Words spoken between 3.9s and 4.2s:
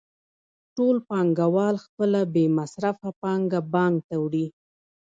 ته